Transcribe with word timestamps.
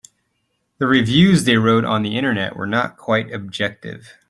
The 0.79 0.87
reviews 0.87 1.43
they 1.43 1.57
wrote 1.57 1.85
on 1.85 2.01
the 2.01 2.17
Internet 2.17 2.55
were 2.55 2.65
not 2.65 2.97
quite 2.97 3.31
objective. 3.31 4.17